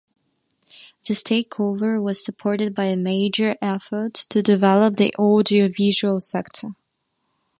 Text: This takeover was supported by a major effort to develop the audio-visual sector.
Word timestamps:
This 1.07 1.21
takeover 1.21 2.01
was 2.01 2.25
supported 2.25 2.73
by 2.73 2.85
a 2.85 2.97
major 2.97 3.55
effort 3.61 4.15
to 4.15 4.41
develop 4.41 4.97
the 4.97 5.13
audio-visual 5.19 6.21
sector. 6.21 6.69